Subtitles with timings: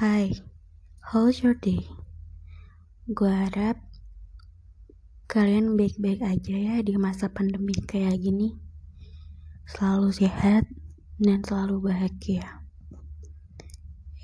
[0.00, 0.32] Hai,
[1.12, 1.84] how's your day?
[3.04, 3.84] Gue harap
[5.28, 8.56] kalian baik-baik aja ya di masa pandemi kayak gini.
[9.68, 10.64] Selalu sehat
[11.20, 12.64] dan selalu bahagia.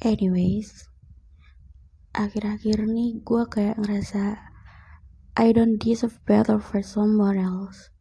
[0.01, 0.89] Anyways,
[2.17, 4.33] akhir-akhir ini gue kayak ngerasa
[5.37, 7.93] I don't deserve better for someone else.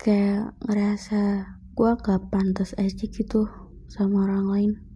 [0.00, 1.44] Kayak ngerasa
[1.76, 3.52] gue gak pantas aja gitu
[3.92, 4.91] sama orang lain.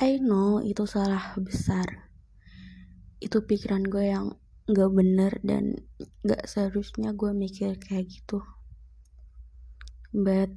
[0.00, 2.08] I know itu salah besar.
[3.20, 4.32] Itu pikiran gue yang
[4.64, 5.76] gak bener dan
[6.24, 8.40] gak seharusnya gue mikir kayak gitu.
[10.08, 10.56] But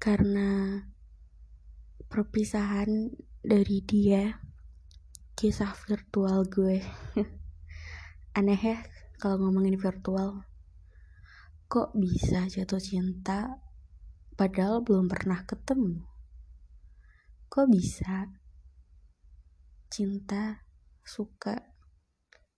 [0.00, 0.80] karena
[2.08, 3.12] perpisahan
[3.44, 4.40] dari dia,
[5.36, 6.80] kisah virtual gue.
[8.40, 8.80] Aneh ya
[9.20, 10.48] kalau ngomongin virtual.
[11.68, 13.60] Kok bisa jatuh cinta
[14.40, 16.13] padahal belum pernah ketemu?
[17.54, 18.34] Kok bisa
[19.86, 20.66] cinta,
[21.06, 21.54] suka,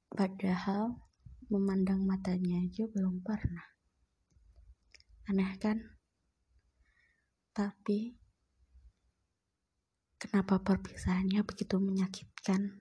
[0.09, 1.05] padahal
[1.53, 3.77] memandang matanya aja belum pernah?
[5.29, 6.01] Aneh kan?
[7.53, 8.17] Tapi
[10.17, 12.81] kenapa perpisahannya begitu menyakitkan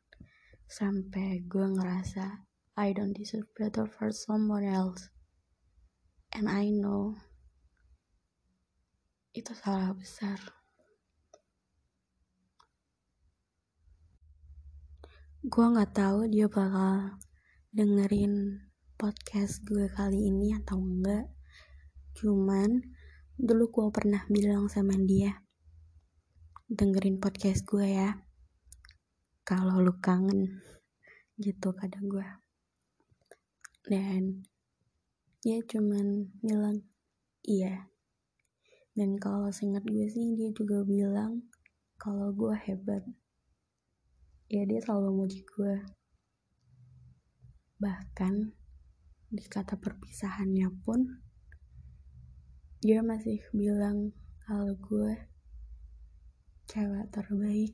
[0.72, 2.48] sampai gue ngerasa
[2.80, 5.11] I don't deserve better for someone else.
[6.32, 7.20] And I know
[9.36, 10.64] itu salah besar.
[15.46, 17.22] Gue nggak tahu dia bakal
[17.70, 18.66] dengerin
[18.98, 21.30] podcast gue kali ini atau enggak.
[22.18, 22.82] Cuman
[23.38, 25.46] dulu gue pernah bilang sama dia,
[26.66, 28.26] dengerin podcast gue ya.
[29.46, 30.66] Kalau lu kangen,
[31.38, 32.30] gitu kadang gue.
[33.86, 34.50] Dan
[35.46, 36.82] dia cuman bilang
[37.46, 37.94] iya.
[38.98, 41.46] Dan kalau seingat gue sih dia juga bilang
[42.02, 43.06] kalau gue hebat
[44.46, 45.82] ya dia selalu muji gue.
[47.82, 48.33] Bahkan
[49.33, 51.20] di kata perpisahannya pun
[52.86, 54.14] dia masih bilang
[54.45, 55.17] kalau gue
[56.70, 57.73] cewek terbaik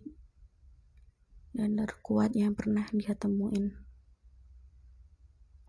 [1.51, 3.75] dan terkuat yang pernah dia temuin.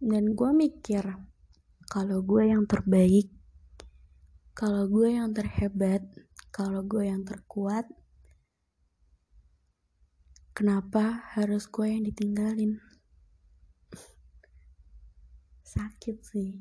[0.02, 1.02] Dan gue mikir
[1.90, 3.28] kalau gue yang terbaik
[4.52, 6.04] kalau gue yang terhebat
[6.52, 7.88] kalau gue yang terkuat
[10.52, 12.76] Kenapa harus gue yang ditinggalin?
[15.64, 16.60] Sakit sih.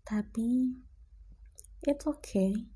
[0.00, 0.80] Tapi
[1.84, 2.72] it's okay.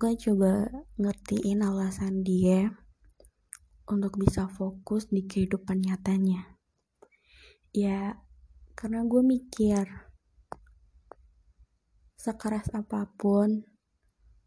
[0.00, 0.64] Gue coba
[0.96, 2.72] ngertiin alasan dia
[3.84, 6.56] untuk bisa fokus di kehidupan nyatanya.
[7.76, 8.16] Ya,
[8.72, 9.84] karena gue mikir
[12.16, 13.68] sekeras apa pun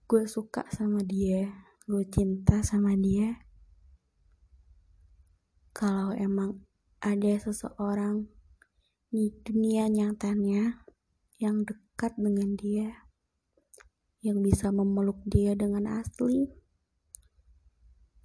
[0.10, 1.54] gue suka sama dia,
[1.86, 3.43] gue cinta sama dia,
[5.74, 6.62] kalau emang
[7.02, 8.30] ada seseorang
[9.10, 10.86] di dunia nyatanya
[11.42, 13.10] yang dekat dengan dia,
[14.22, 16.46] yang bisa memeluk dia dengan asli,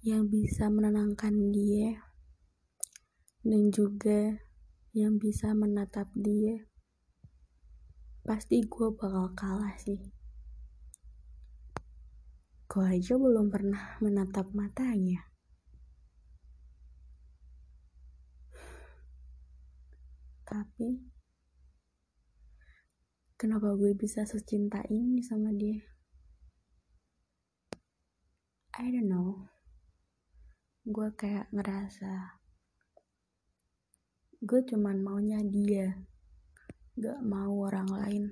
[0.05, 2.05] yang bisa menenangkan dia,
[3.41, 4.37] dan juga
[4.93, 6.69] yang bisa menatap dia,
[8.21, 9.97] pasti gue bakal kalah sih.
[12.69, 15.28] Gue aja belum pernah menatap matanya.
[20.49, 20.97] Tapi
[23.37, 25.77] kenapa gue bisa secinta ini sama dia?
[28.81, 29.45] I don't know.
[30.89, 32.41] Gue kayak ngerasa
[34.41, 36.01] gue cuman maunya dia
[36.97, 38.23] gak mau orang lain.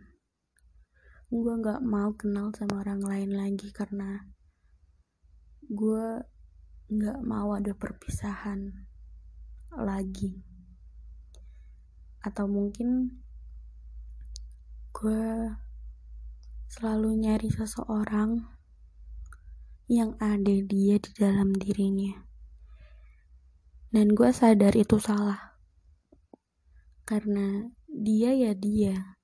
[1.30, 4.26] Gue gak mau kenal sama orang lain lagi karena
[5.70, 6.26] gue
[6.90, 8.88] gak mau ada perpisahan
[9.78, 10.47] lagi
[12.28, 13.24] atau mungkin
[14.92, 15.56] gue
[16.68, 18.44] selalu nyari seseorang
[19.88, 22.28] yang ada dia di dalam dirinya.
[23.88, 25.56] Dan gue sadar itu salah.
[27.08, 29.16] Karena dia ya dia.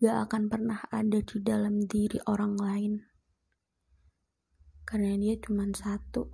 [0.00, 3.04] Gak akan pernah ada di dalam diri orang lain.
[4.88, 6.32] Karena dia cuma satu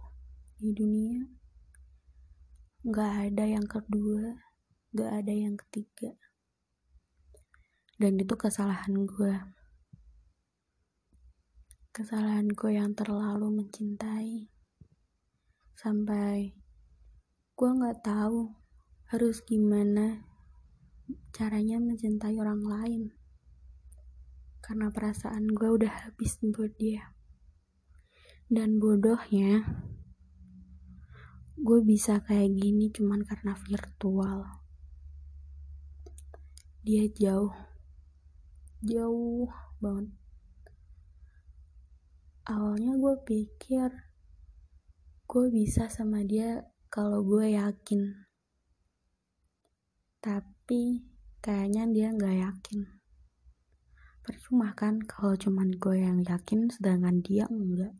[0.62, 1.26] di dunia.
[2.86, 4.47] Gak ada yang kedua
[4.96, 6.16] gak ada yang ketiga.
[7.98, 9.58] Dan itu kesalahan gue
[11.98, 14.46] kesalahan gue yang terlalu mencintai.
[15.74, 16.54] Sampai
[17.58, 18.54] gue gak tahu
[19.10, 20.22] harus gimana
[21.34, 23.02] caranya mencintai orang lain.
[24.62, 27.10] Karena perasaan gue udah habis buat dia.
[28.46, 29.66] Dan bodohnya
[31.58, 34.67] gue bisa kayak gini cuman karena virtual
[36.88, 37.52] dia jauh.
[38.80, 39.44] Jauh
[39.76, 40.08] banget.
[42.48, 43.92] Awalnya gue pikir
[45.28, 48.24] gue bisa sama dia kalau gue yakin.
[50.24, 51.04] Tapi
[51.44, 52.88] kayaknya dia nggak yakin.
[54.24, 57.92] Percuma kan kalau cuman gue yang yakin sedangkan dia enggak.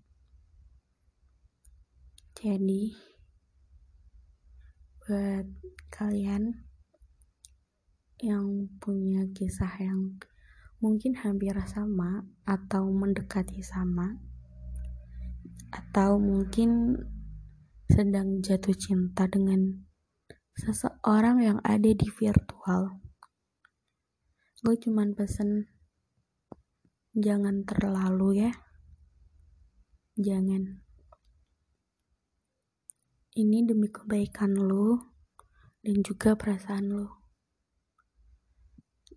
[2.41, 2.97] Jadi
[5.05, 5.45] buat
[5.93, 6.68] kalian
[8.19, 10.19] yang punya kisah yang
[10.83, 14.19] mungkin hampir sama atau mendekati sama
[15.71, 16.99] atau mungkin
[17.87, 19.87] sedang jatuh cinta dengan
[20.59, 22.99] seseorang yang ada di virtual.
[24.63, 25.71] Gue cuman pesen
[27.15, 28.53] jangan terlalu ya.
[30.19, 30.83] Jangan.
[33.39, 35.15] Ini demi kebaikan lo
[35.87, 37.18] dan juga perasaan lo.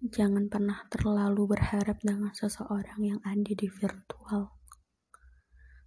[0.01, 4.49] Jangan pernah terlalu berharap dengan seseorang yang ada di virtual.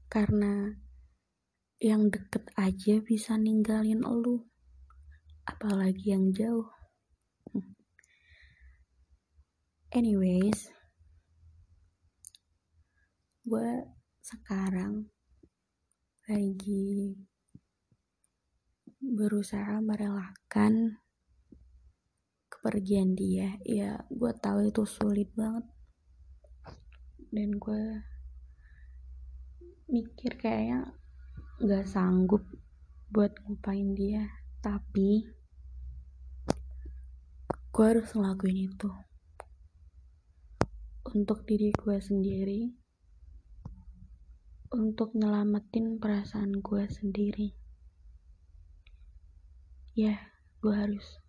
[0.06, 0.70] Karena
[1.82, 4.46] yang deket aja bisa ninggalin lo.
[5.43, 6.70] Apalagi yang jauh.
[9.90, 10.70] Anyways,
[13.43, 13.70] gue
[14.22, 15.11] sekarang
[16.31, 17.19] lagi
[19.02, 21.04] berusaha merelakan
[22.64, 25.69] kepergian dia ya gue tahu itu sulit banget.
[27.28, 28.00] Dan gue
[29.93, 30.96] mikir kayaknya
[31.61, 32.40] gak sanggup
[33.12, 34.32] buat ngupain dia.
[34.64, 35.28] Tapi
[37.69, 38.88] gue harus ngelakuin itu.
[41.12, 42.72] Untuk diri gue sendiri
[44.72, 47.52] untuk nyelamatin perasaan gue sendiri.
[49.93, 50.32] Ya
[50.64, 51.24] gue harus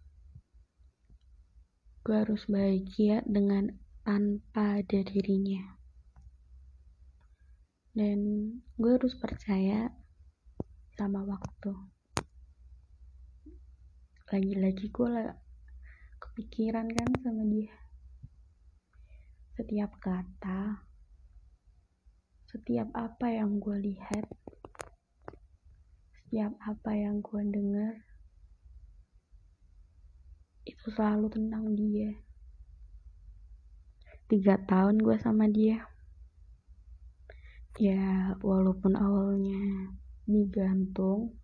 [2.06, 3.74] gue harus bahagia dengan
[4.06, 5.74] tanpa ada dirinya.
[7.98, 8.20] Dan
[8.78, 9.90] gue harus percaya
[10.94, 11.74] sama waktu.
[14.30, 15.34] Lagi-lagi gue lah
[16.22, 17.74] kepikiran kan sama dia.
[19.58, 20.86] Setiap kata
[22.56, 24.32] setiap apa yang gue lihat
[26.16, 28.15] setiap apa yang gue dengar
[30.66, 32.12] itu selalu tentang dia.
[34.26, 35.86] Tiga tahun gue sama dia.
[37.78, 39.94] Ya walaupun awalnya
[40.26, 41.38] digantung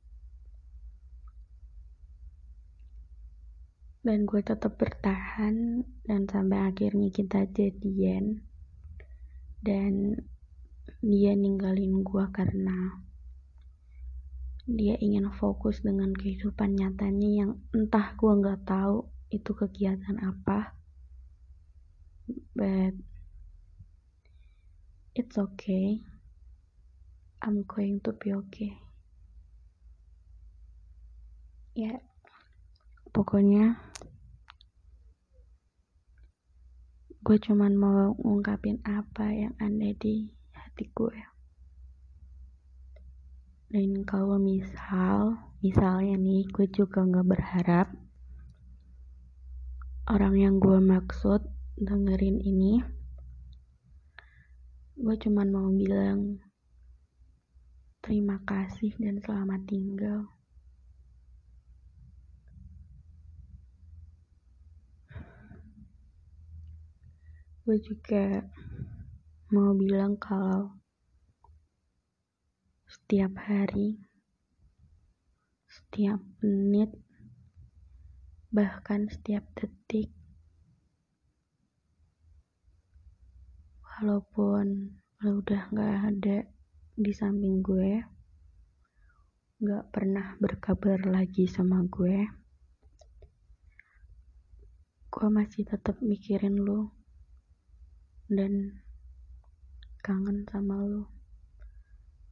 [4.01, 8.41] dan gue tetap bertahan dan sampai akhirnya kita jadian
[9.61, 10.17] dan
[11.05, 12.97] dia ninggalin gue karena
[14.65, 20.75] dia ingin fokus dengan kehidupan nyatanya yang entah gue nggak tahu itu kegiatan apa?
[22.51, 22.99] But
[25.15, 26.03] it's okay.
[27.41, 28.77] I'm going to be okay.
[31.73, 32.03] Ya
[33.11, 33.75] pokoknya
[37.21, 41.19] gue cuman mau ngungkapin apa yang ada di hati gue
[43.71, 47.87] dan kalau misal misalnya nih gue juga nggak berharap
[50.11, 51.39] orang yang gue maksud
[51.79, 52.83] dengerin ini
[54.99, 56.43] gue cuman mau bilang
[58.03, 60.27] terima kasih dan selamat tinggal.
[67.63, 68.43] Gue juga
[69.47, 70.75] mau bilang kalau
[72.89, 74.01] setiap hari,
[75.71, 76.89] setiap menit,
[78.51, 80.11] bahkan setiap detik.
[83.87, 84.91] Walaupun
[85.23, 86.37] lo udah gak ada
[86.99, 88.03] di samping gue,
[89.63, 92.27] gak pernah berkabar lagi sama gue,
[95.11, 96.91] gue masih tetap mikirin lo
[98.31, 98.83] dan
[100.03, 101.11] kangen sama lo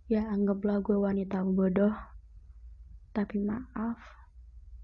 [0.09, 1.93] ya anggaplah gue wanita bodoh
[3.13, 4.18] tapi maaf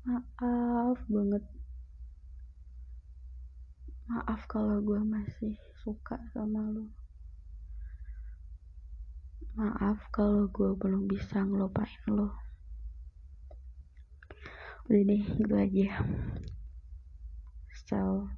[0.06, 1.44] maaf banget.
[4.06, 6.86] Maaf kalau gue masih suka sama lo
[9.56, 12.36] maaf kalau gue belum bisa ngelupain lo
[14.86, 15.90] udah deh gitu aja.
[17.90, 18.30] So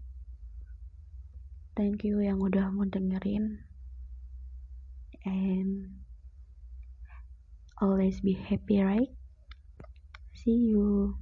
[1.75, 3.67] thank you yang udah mau dengerin.
[5.27, 6.05] And
[7.83, 9.11] always be happy right?
[10.37, 11.19] See you